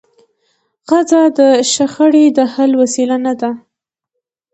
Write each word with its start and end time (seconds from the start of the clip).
ښځه 0.87 1.21
د 1.37 1.39
شخړي 1.73 2.25
د 2.37 2.39
حل 2.53 2.71
وسیله 2.81 3.15
نه 3.25 3.33
ده. 3.39 3.51